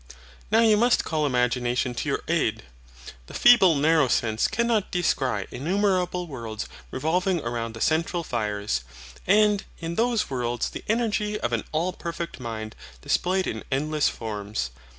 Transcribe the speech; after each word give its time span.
Now 0.49 0.61
you 0.61 0.77
must 0.77 1.05
call 1.05 1.27
imagination 1.27 1.93
to 1.93 2.09
your 2.09 2.23
aid. 2.27 2.63
The 3.27 3.35
feeble 3.35 3.75
narrow 3.75 4.07
sense 4.07 4.47
cannot 4.47 4.89
descry 4.89 5.45
innumerable 5.51 6.25
worlds 6.25 6.67
revolving 6.89 7.37
round 7.43 7.75
the 7.75 7.81
central 7.81 8.23
fires; 8.23 8.81
and 9.27 9.63
in 9.79 9.93
those 9.93 10.27
worlds 10.27 10.71
the 10.71 10.83
energy 10.87 11.39
of 11.39 11.53
an 11.53 11.65
all 11.71 11.93
perfect 11.93 12.39
Mind 12.39 12.75
displayed 13.03 13.45
in 13.45 13.63
endless 13.71 14.09
forms. 14.09 14.71